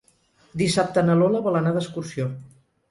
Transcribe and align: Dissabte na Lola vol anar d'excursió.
Dissabte 0.61 1.03
na 1.11 1.19
Lola 1.21 1.45
vol 1.51 1.61
anar 1.63 1.77
d'excursió. 1.79 2.29